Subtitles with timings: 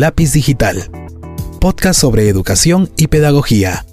[0.00, 0.90] lápiz digital.
[1.60, 3.84] Podcast sobre educación y pedagogía.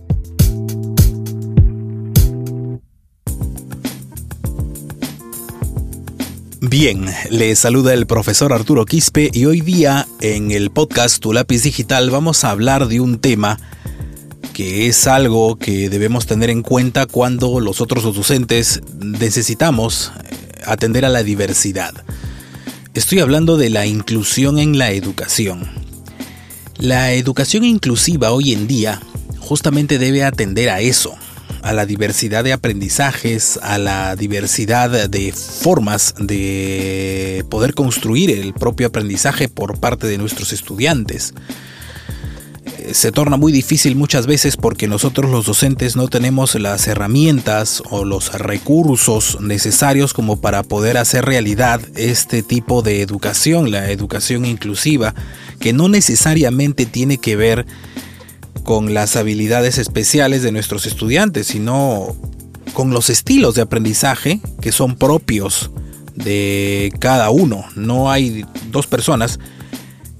[6.62, 11.64] Bien, le saluda el profesor Arturo Quispe y hoy día en el podcast Tu lápiz
[11.64, 13.60] digital vamos a hablar de un tema
[14.54, 21.04] que es algo que debemos tener en cuenta cuando los otros docentes necesitamos eh, atender
[21.04, 22.06] a la diversidad.
[22.94, 25.77] Estoy hablando de la inclusión en la educación.
[26.80, 29.02] La educación inclusiva hoy en día
[29.40, 31.16] justamente debe atender a eso,
[31.64, 38.88] a la diversidad de aprendizajes, a la diversidad de formas de poder construir el propio
[38.88, 41.34] aprendizaje por parte de nuestros estudiantes
[42.94, 48.06] se torna muy difícil muchas veces porque nosotros los docentes no tenemos las herramientas o
[48.06, 55.14] los recursos necesarios como para poder hacer realidad este tipo de educación, la educación inclusiva,
[55.60, 57.66] que no necesariamente tiene que ver
[58.64, 62.16] con las habilidades especiales de nuestros estudiantes, sino
[62.74, 65.72] con los estilos de aprendizaje que son propios
[66.16, 67.66] de cada uno.
[67.76, 69.40] No hay dos personas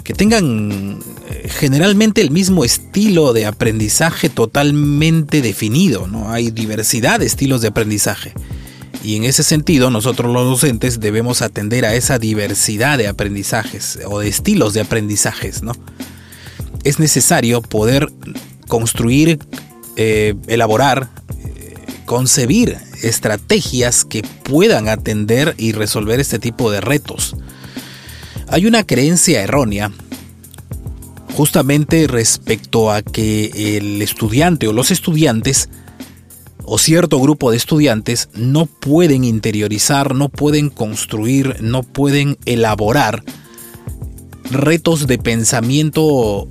[0.08, 6.32] que tengan eh, generalmente el mismo estilo de aprendizaje totalmente definido, ¿no?
[6.32, 8.32] Hay diversidad de estilos de aprendizaje.
[9.04, 14.20] Y en ese sentido, nosotros los docentes debemos atender a esa diversidad de aprendizajes o
[14.20, 15.74] de estilos de aprendizajes, ¿no?
[16.86, 18.08] Es necesario poder
[18.70, 19.40] construir,
[19.98, 21.10] eh, elaborar,
[21.44, 27.36] eh, concebir estrategias que puedan atender y resolver este tipo de retos.
[28.50, 29.92] Hay una creencia errónea
[31.34, 35.70] justamente respecto a que el estudiante o los estudiantes
[36.64, 43.24] o cierto grupo de estudiantes no pueden interiorizar, no pueden construir, no pueden elaborar
[44.50, 46.48] retos de pensamiento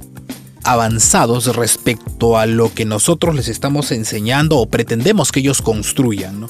[0.64, 6.46] avanzados respecto a lo que nosotros les estamos enseñando o pretendemos que ellos construyan.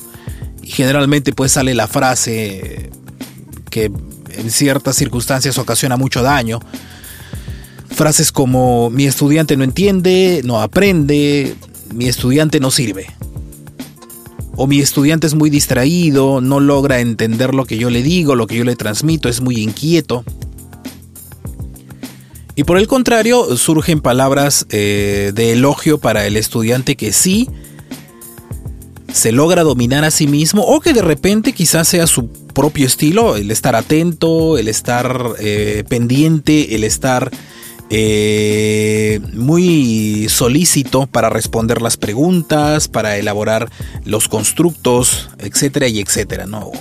[0.62, 2.90] Y generalmente pues sale la frase
[3.70, 3.92] que
[4.36, 6.60] en ciertas circunstancias ocasiona mucho daño.
[7.88, 11.56] Frases como mi estudiante no entiende, no aprende,
[11.94, 13.06] mi estudiante no sirve.
[14.54, 18.46] O mi estudiante es muy distraído, no logra entender lo que yo le digo, lo
[18.46, 20.24] que yo le transmito, es muy inquieto.
[22.54, 27.48] Y por el contrario, surgen palabras eh, de elogio para el estudiante que sí
[29.12, 33.36] se logra dominar a sí mismo o que de repente quizás sea su propio estilo,
[33.36, 37.30] el estar atento, el estar eh, pendiente, el estar
[37.90, 43.70] eh, muy solícito para responder las preguntas, para elaborar
[44.06, 46.72] los constructos, etcétera y etcétera, ¿no?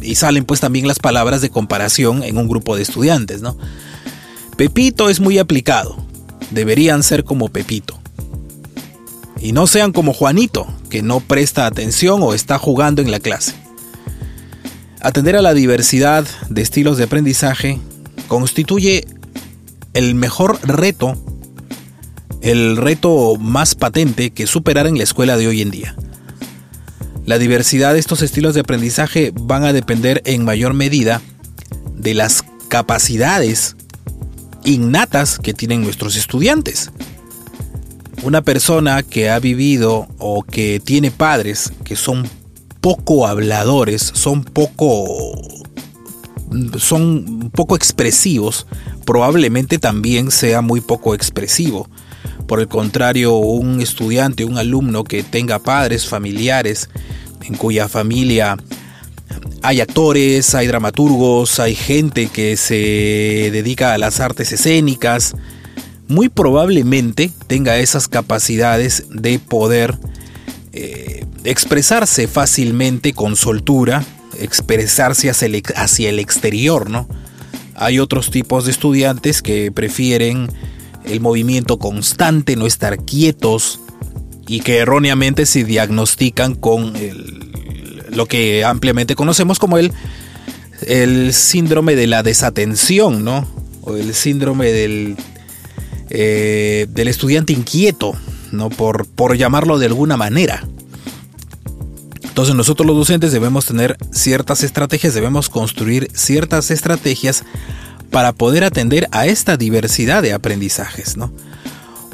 [0.00, 3.58] Y salen pues también las palabras de comparación en un grupo de estudiantes, ¿no?
[4.56, 5.96] Pepito es muy aplicado,
[6.52, 7.98] deberían ser como Pepito.
[9.40, 13.67] Y no sean como Juanito, que no presta atención o está jugando en la clase.
[15.08, 17.80] Atender a la diversidad de estilos de aprendizaje
[18.26, 19.06] constituye
[19.94, 21.16] el mejor reto,
[22.42, 25.96] el reto más patente que superar en la escuela de hoy en día.
[27.24, 31.22] La diversidad de estos estilos de aprendizaje van a depender en mayor medida
[31.94, 33.76] de las capacidades
[34.66, 36.90] innatas que tienen nuestros estudiantes.
[38.24, 42.28] Una persona que ha vivido o que tiene padres que son
[42.80, 45.06] poco habladores, son poco
[46.78, 48.66] son poco expresivos,
[49.04, 51.88] probablemente también sea muy poco expresivo.
[52.46, 56.88] Por el contrario, un estudiante, un alumno que tenga padres, familiares,
[57.44, 58.56] en cuya familia
[59.62, 65.34] hay actores, hay dramaturgos, hay gente que se dedica a las artes escénicas,
[66.06, 69.98] muy probablemente tenga esas capacidades de poder
[70.72, 74.04] eh, expresarse fácilmente con soltura,
[74.38, 77.08] expresarse hacia el, exterior, ¿no?
[77.74, 80.48] Hay otros tipos de estudiantes que prefieren
[81.04, 83.80] el movimiento constante, no estar quietos
[84.46, 86.92] y que erróneamente se diagnostican con
[88.10, 89.92] lo que ampliamente conocemos como el,
[90.86, 93.46] el síndrome de la desatención, ¿no?
[93.82, 95.16] O el síndrome del,
[96.10, 98.14] eh, del estudiante inquieto,
[98.50, 98.70] ¿no?
[98.70, 100.64] Por, por llamarlo de alguna manera.
[102.38, 107.42] Entonces nosotros los docentes debemos tener ciertas estrategias, debemos construir ciertas estrategias
[108.12, 111.16] para poder atender a esta diversidad de aprendizajes.
[111.16, 111.32] ¿no?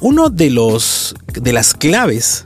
[0.00, 2.44] Uno de los de las claves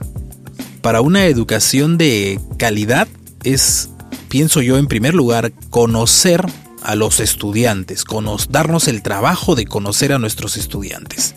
[0.81, 3.07] para una educación de calidad
[3.45, 3.91] es,
[4.27, 6.45] pienso yo, en primer lugar, conocer
[6.83, 8.03] a los estudiantes,
[8.49, 11.33] darnos el trabajo de conocer a nuestros estudiantes.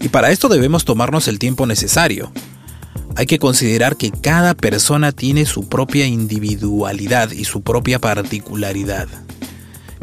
[0.00, 2.32] Y para esto debemos tomarnos el tiempo necesario.
[3.16, 9.08] Hay que considerar que cada persona tiene su propia individualidad y su propia particularidad.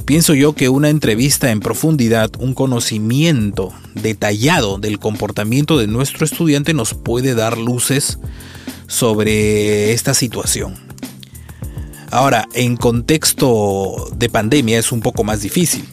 [0.05, 6.73] Pienso yo que una entrevista en profundidad, un conocimiento detallado del comportamiento de nuestro estudiante
[6.73, 8.17] nos puede dar luces
[8.87, 10.75] sobre esta situación.
[12.09, 15.85] Ahora, en contexto de pandemia es un poco más difícil.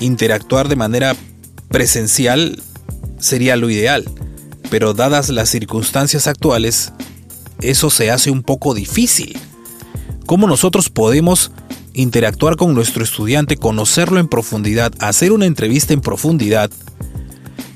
[0.00, 1.14] Interactuar de manera
[1.68, 2.60] presencial
[3.18, 4.04] sería lo ideal,
[4.74, 6.92] pero dadas las circunstancias actuales,
[7.60, 9.38] eso se hace un poco difícil.
[10.26, 11.52] ¿Cómo nosotros podemos
[11.92, 16.72] interactuar con nuestro estudiante, conocerlo en profundidad, hacer una entrevista en profundidad,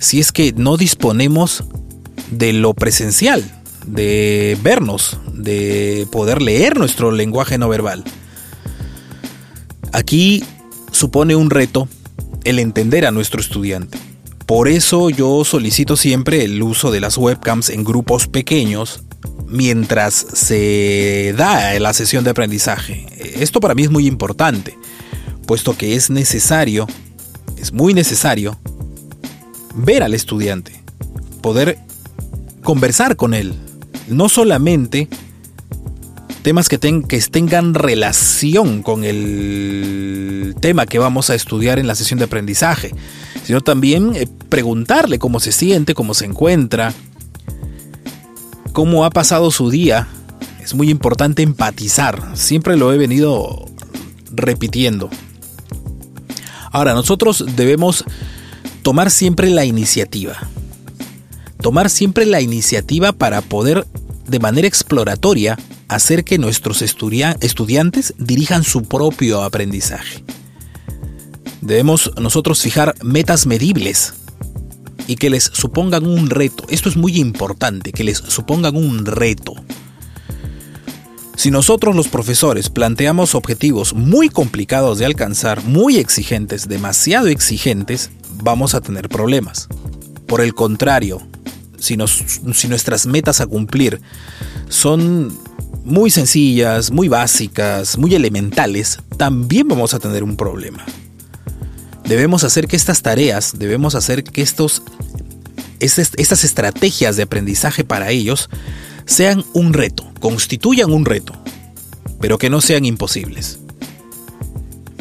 [0.00, 1.62] si es que no disponemos
[2.32, 3.48] de lo presencial,
[3.86, 8.02] de vernos, de poder leer nuestro lenguaje no verbal?
[9.92, 10.42] Aquí
[10.90, 11.86] supone un reto
[12.42, 14.07] el entender a nuestro estudiante.
[14.48, 19.02] Por eso yo solicito siempre el uso de las webcams en grupos pequeños
[19.46, 23.04] mientras se da la sesión de aprendizaje.
[23.38, 24.78] Esto para mí es muy importante,
[25.46, 26.86] puesto que es necesario,
[27.58, 28.58] es muy necesario,
[29.74, 30.72] ver al estudiante,
[31.42, 31.78] poder
[32.62, 33.52] conversar con él,
[34.08, 35.08] no solamente
[36.42, 42.18] temas que, que tengan relación con el tema que vamos a estudiar en la sesión
[42.18, 42.94] de aprendizaje,
[43.44, 46.92] sino también eh, preguntarle cómo se siente, cómo se encuentra,
[48.72, 50.08] cómo ha pasado su día.
[50.62, 53.66] Es muy importante empatizar, siempre lo he venido
[54.30, 55.08] repitiendo.
[56.70, 58.04] Ahora, nosotros debemos
[58.82, 60.36] tomar siempre la iniciativa.
[61.62, 63.86] Tomar siempre la iniciativa para poder
[64.26, 65.58] de manera exploratoria
[65.88, 70.22] hacer que nuestros estudiantes dirijan su propio aprendizaje.
[71.60, 74.14] Debemos nosotros fijar metas medibles
[75.06, 76.64] y que les supongan un reto.
[76.68, 79.54] Esto es muy importante, que les supongan un reto.
[81.34, 88.10] Si nosotros los profesores planteamos objetivos muy complicados de alcanzar, muy exigentes, demasiado exigentes,
[88.42, 89.68] vamos a tener problemas.
[90.26, 91.22] Por el contrario,
[91.78, 91.96] si,
[92.54, 94.00] si nuestras metas a cumplir
[94.68, 95.32] son
[95.88, 100.84] muy sencillas, muy básicas, muy elementales, también vamos a tener un problema.
[102.04, 104.82] Debemos hacer que estas tareas, debemos hacer que estos,
[105.80, 108.50] estas estrategias de aprendizaje para ellos
[109.06, 111.32] sean un reto, constituyan un reto,
[112.20, 113.58] pero que no sean imposibles.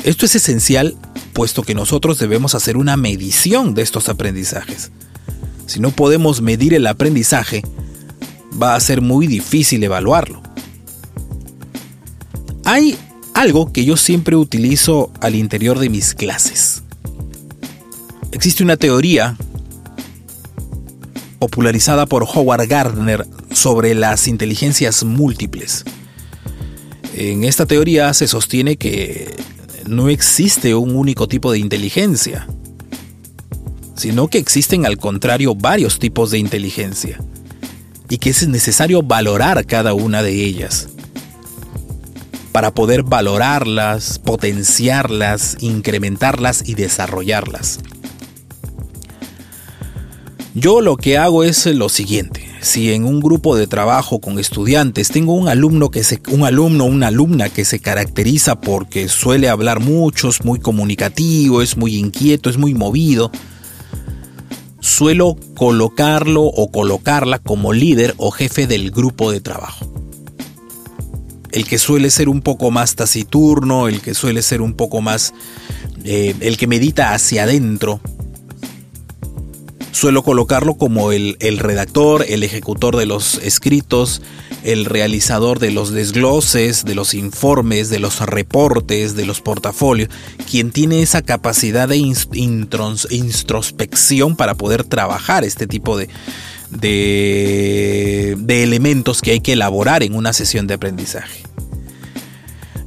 [0.03, 0.95] Esto es esencial
[1.33, 4.91] puesto que nosotros debemos hacer una medición de estos aprendizajes.
[5.65, 7.61] Si no podemos medir el aprendizaje,
[8.59, 10.46] va a ser muy difícil evaluarlo.
[12.69, 12.97] Hay
[13.33, 16.83] algo que yo siempre utilizo al interior de mis clases.
[18.33, 19.37] Existe una teoría
[21.39, 25.85] popularizada por Howard Gardner sobre las inteligencias múltiples.
[27.13, 29.33] En esta teoría se sostiene que
[29.85, 32.47] no existe un único tipo de inteligencia,
[33.95, 37.17] sino que existen al contrario varios tipos de inteligencia
[38.09, 40.89] y que es necesario valorar cada una de ellas
[42.57, 47.81] para poder valorarlas, potenciarlas, incrementarlas y desarrollarlas.
[50.55, 52.49] Yo lo que hago es lo siguiente.
[52.61, 56.85] Si en un grupo de trabajo con estudiantes tengo un alumno que se, un alumno
[56.85, 61.97] o una alumna que se caracteriza porque suele hablar mucho, es muy comunicativo, es muy
[61.97, 63.29] inquieto, es muy movido,
[64.79, 69.96] suelo colocarlo o colocarla como líder o jefe del grupo de trabajo.
[71.51, 75.33] El que suele ser un poco más taciturno, el que suele ser un poco más,
[76.03, 78.01] eh, el que medita hacia adentro,
[79.97, 84.21] Suelo colocarlo como el, redactor, el ejecutor de los escritos,
[84.63, 90.09] el realizador de los desgloses, de los informes, de los reportes, de los portafolios,
[90.51, 96.09] quien tiene esa capacidad de introspección para poder trabajar este tipo de,
[96.71, 101.43] de, elementos que hay que elaborar en una sesión de aprendizaje.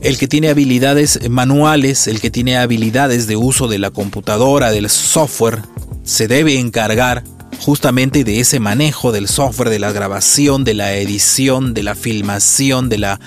[0.00, 4.88] El que tiene habilidades manuales, el que tiene habilidades de uso de la computadora, del
[4.88, 5.62] software,
[6.04, 7.22] se debe encargar
[7.60, 12.88] justamente de ese manejo del software, de la grabación, de la edición, de la filmación,
[12.88, 13.20] de la,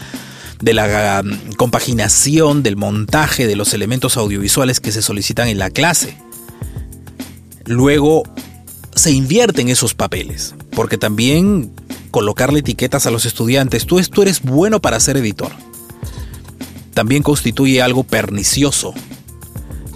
[0.61, 5.69] de la um, compaginación, del montaje de los elementos audiovisuales que se solicitan en la
[5.69, 6.17] clase.
[7.65, 8.23] Luego
[8.95, 11.71] se invierten esos papeles, porque también
[12.11, 15.51] colocarle etiquetas a los estudiantes, tú, tú eres bueno para ser editor.
[16.93, 18.93] también constituye algo pernicioso.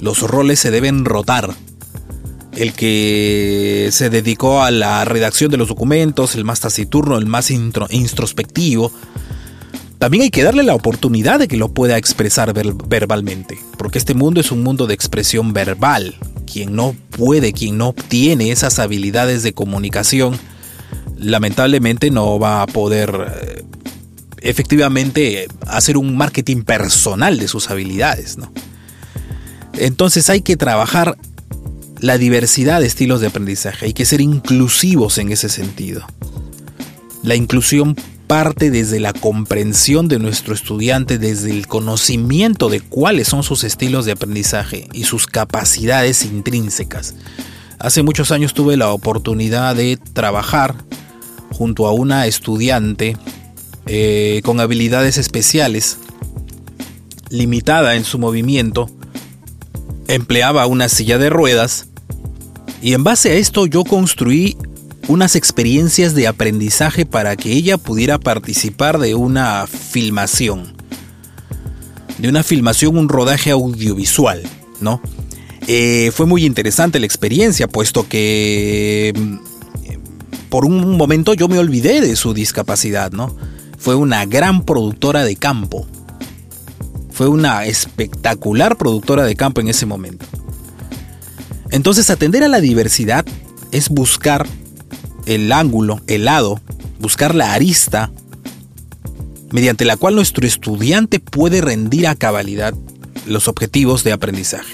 [0.01, 1.53] Los roles se deben rotar.
[2.53, 7.51] El que se dedicó a la redacción de los documentos, el más taciturno, el más
[7.51, 8.91] introspectivo,
[9.99, 14.39] también hay que darle la oportunidad de que lo pueda expresar verbalmente, porque este mundo
[14.39, 16.15] es un mundo de expresión verbal.
[16.51, 20.39] Quien no puede, quien no obtiene esas habilidades de comunicación,
[21.17, 23.63] lamentablemente no va a poder eh,
[24.41, 28.37] efectivamente hacer un marketing personal de sus habilidades.
[29.73, 31.17] Entonces hay que trabajar
[31.99, 36.05] la diversidad de estilos de aprendizaje, hay que ser inclusivos en ese sentido.
[37.23, 37.95] La inclusión
[38.27, 44.05] parte desde la comprensión de nuestro estudiante, desde el conocimiento de cuáles son sus estilos
[44.05, 47.15] de aprendizaje y sus capacidades intrínsecas.
[47.79, 50.75] Hace muchos años tuve la oportunidad de trabajar
[51.51, 53.17] junto a una estudiante
[53.86, 55.98] eh, con habilidades especiales,
[57.29, 58.89] limitada en su movimiento,
[60.07, 61.88] empleaba una silla de ruedas
[62.81, 64.57] y en base a esto yo construí
[65.07, 70.73] unas experiencias de aprendizaje para que ella pudiera participar de una filmación.
[72.17, 74.43] De una filmación, un rodaje audiovisual,
[74.81, 75.01] ¿no?
[75.67, 79.37] Eh, fue muy interesante la experiencia, puesto que mm,
[80.49, 83.35] por un momento yo me olvidé de su discapacidad, ¿no?
[83.77, 85.85] Fue una gran productora de campo.
[87.11, 90.25] Fue una espectacular productora de campo en ese momento.
[91.71, 93.25] Entonces atender a la diversidad
[93.71, 94.47] es buscar
[95.27, 96.60] el ángulo, el lado,
[97.00, 98.12] buscar la arista
[99.51, 102.74] mediante la cual nuestro estudiante puede rendir a cabalidad
[103.25, 104.74] los objetivos de aprendizaje.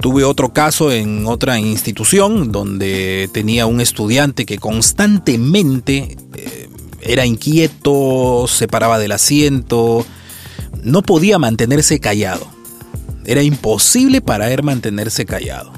[0.00, 6.68] Tuve otro caso en otra institución donde tenía un estudiante que constantemente eh,
[7.00, 10.04] era inquieto, se paraba del asiento,
[10.82, 12.46] no podía mantenerse callado.
[13.24, 15.75] Era imposible para él mantenerse callado.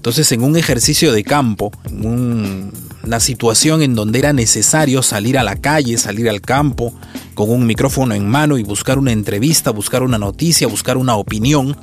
[0.00, 2.72] Entonces en un ejercicio de campo, en
[3.04, 6.94] una situación en donde era necesario salir a la calle, salir al campo,
[7.34, 11.76] con un micrófono en mano y buscar una entrevista, buscar una noticia, buscar una opinión,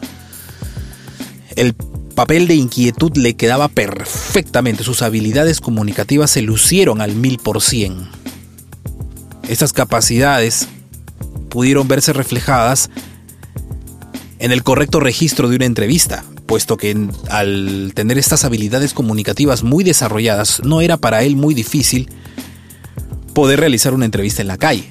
[1.55, 1.75] el
[2.15, 8.09] papel de inquietud le quedaba perfectamente, sus habilidades comunicativas se lucieron al mil por cien.
[9.47, 10.67] Estas capacidades
[11.50, 12.89] pudieron verse reflejadas
[14.39, 19.84] en el correcto registro de una entrevista, puesto que al tener estas habilidades comunicativas muy
[19.84, 22.10] desarrolladas, no era para él muy difícil
[23.34, 24.89] poder realizar una entrevista en la calle.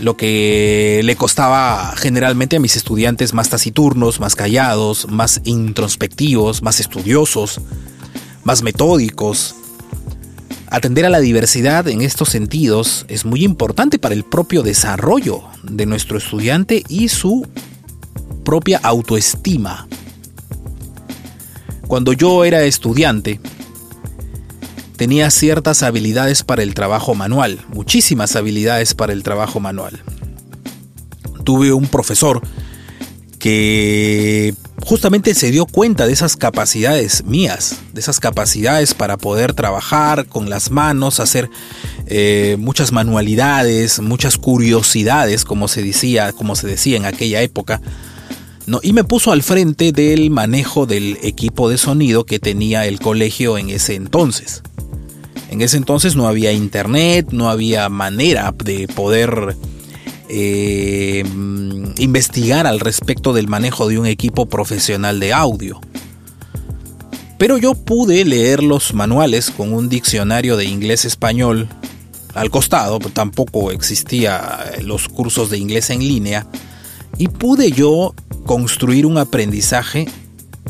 [0.00, 6.80] Lo que le costaba generalmente a mis estudiantes más taciturnos, más callados, más introspectivos, más
[6.80, 7.60] estudiosos,
[8.44, 9.54] más metódicos.
[10.70, 15.86] Atender a la diversidad en estos sentidos es muy importante para el propio desarrollo de
[15.86, 17.46] nuestro estudiante y su
[18.44, 19.88] propia autoestima.
[21.88, 23.40] Cuando yo era estudiante,
[24.96, 30.02] tenía ciertas habilidades para el trabajo manual, muchísimas habilidades para el trabajo manual.
[31.44, 32.42] Tuve un profesor
[33.38, 34.54] que
[34.84, 40.50] justamente se dio cuenta de esas capacidades mías, de esas capacidades para poder trabajar con
[40.50, 41.48] las manos, hacer
[42.06, 47.80] eh, muchas manualidades, muchas curiosidades, como se decía, como se decía en aquella época,
[48.82, 53.58] y me puso al frente del manejo del equipo de sonido que tenía el colegio
[53.58, 54.62] en ese entonces.
[55.50, 59.56] En ese entonces no había internet, no había manera de poder
[60.28, 61.24] eh,
[61.96, 65.80] investigar al respecto del manejo de un equipo profesional de audio.
[67.38, 71.68] Pero yo pude leer los manuales con un diccionario de inglés-español
[72.34, 76.46] al costado, tampoco existía los cursos de inglés en línea,
[77.16, 78.14] y pude yo
[78.48, 80.08] construir un aprendizaje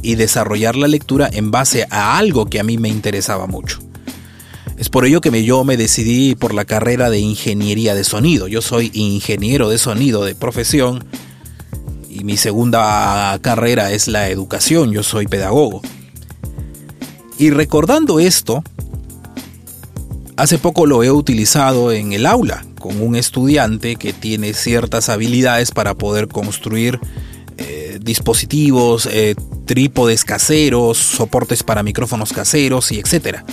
[0.02, 3.78] y desarrollar la lectura en base a algo que a mí me interesaba mucho.
[4.76, 8.48] Es por ello que yo me decidí por la carrera de ingeniería de sonido.
[8.48, 11.04] Yo soy ingeniero de sonido de profesión
[12.10, 14.90] y mi segunda carrera es la educación.
[14.90, 15.80] Yo soy pedagogo.
[17.38, 18.64] Y recordando esto,
[20.36, 25.70] hace poco lo he utilizado en el aula con un estudiante que tiene ciertas habilidades
[25.70, 26.98] para poder construir
[28.08, 29.36] dispositivos, eh,
[29.66, 33.44] trípodes caseros, soportes para micrófonos caseros y etc.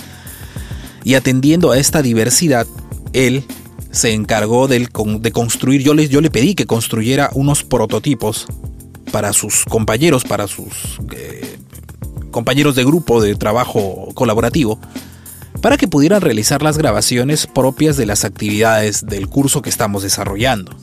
[1.04, 2.66] Y atendiendo a esta diversidad,
[3.12, 3.44] él
[3.92, 4.88] se encargó de,
[5.32, 8.46] construir, yo le, yo le pedí que construyera unos prototipos
[9.12, 11.58] para sus compañeros, para sus eh,
[12.30, 14.80] compañeros de grupo de trabajo colaborativo,
[15.60, 20.76] para que pudieran realizar las grabaciones propias de las actividades del curso que estamos desarrollando.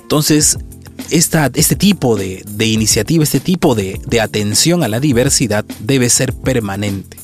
[0.00, 0.58] Entonces,
[1.10, 7.18] este tipo de, iniciativa, este tipo de, de atención a la diversidad debe ser permanente.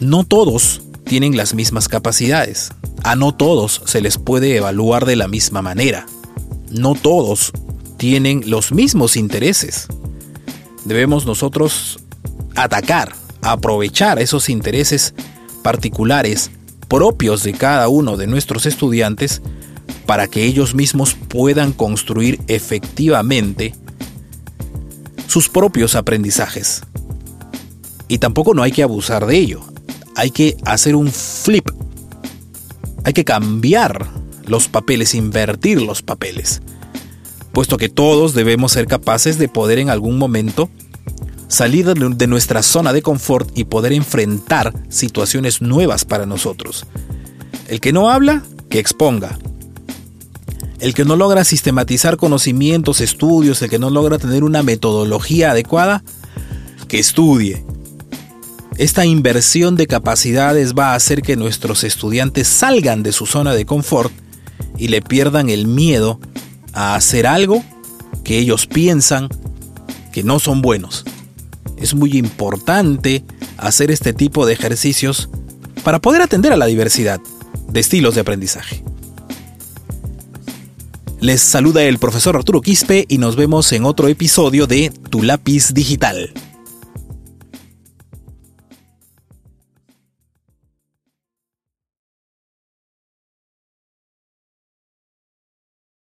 [0.00, 2.70] No todos tienen las mismas capacidades.
[3.02, 6.06] A no todos se les puede evaluar de la misma manera.
[6.70, 7.52] No todos
[7.96, 9.88] tienen los mismos intereses.
[10.84, 12.00] Debemos nosotros
[12.54, 15.14] atacar, aprovechar esos intereses
[15.62, 16.50] particulares
[16.88, 19.42] propios de cada uno de nuestros estudiantes
[20.10, 23.76] para que ellos mismos puedan construir efectivamente
[25.28, 26.82] sus propios aprendizajes.
[28.08, 29.60] Y tampoco no hay que abusar de ello.
[30.16, 31.70] Hay que hacer un flip.
[33.04, 34.04] Hay que cambiar
[34.46, 36.60] los papeles, invertir los papeles.
[37.52, 40.70] Puesto que todos debemos ser capaces de poder en algún momento
[41.46, 46.84] salir de nuestra zona de confort y poder enfrentar situaciones nuevas para nosotros.
[47.68, 49.38] El que no habla, que exponga.
[50.80, 56.02] El que no logra sistematizar conocimientos, estudios, el que no logra tener una metodología adecuada,
[56.88, 57.64] que estudie.
[58.78, 63.66] Esta inversión de capacidades va a hacer que nuestros estudiantes salgan de su zona de
[63.66, 64.10] confort
[64.78, 66.18] y le pierdan el miedo
[66.72, 67.62] a hacer algo
[68.24, 69.28] que ellos piensan
[70.12, 71.04] que no son buenos.
[71.76, 73.22] Es muy importante
[73.58, 75.28] hacer este tipo de ejercicios
[75.84, 77.20] para poder atender a la diversidad
[77.68, 78.82] de estilos de aprendizaje.
[81.20, 85.74] Les saluda el profesor Arturo Quispe y nos vemos en otro episodio de Tu lápiz
[85.74, 86.32] digital.